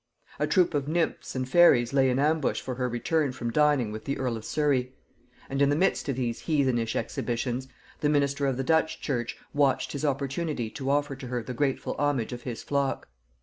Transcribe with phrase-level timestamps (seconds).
[0.39, 4.05] A troop of nymphs and fairies lay in ambush for her return from dining with
[4.05, 4.95] the earl of Surry;
[5.47, 7.67] and in the midst of these Heathenish exhibitions,
[7.99, 11.93] the minister of the Dutch church watched his opportunity to offer to her the grateful
[11.99, 13.09] homage of his flock.